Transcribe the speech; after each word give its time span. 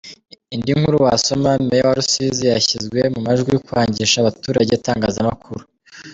Indi 0.53 0.71
nkuru 0.77 0.97
wasoma: 1.05 1.49
Meya 1.67 1.85
wa 1.87 1.97
Rusizi 1.99 2.43
yashyizwe 2.53 2.99
mu 3.13 3.19
majwi 3.25 3.53
kwangisha 3.65 4.17
abaturage 4.19 4.71
itangazamakuru. 4.75 5.63